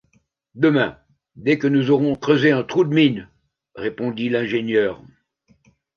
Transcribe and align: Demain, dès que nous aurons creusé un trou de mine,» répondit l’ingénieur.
Demain, 0.55 0.97
dès 1.35 1.59
que 1.59 1.67
nous 1.67 1.91
aurons 1.91 2.15
creusé 2.15 2.49
un 2.51 2.63
trou 2.63 2.85
de 2.85 2.89
mine,» 2.91 3.29
répondit 3.75 4.29
l’ingénieur. 4.29 4.99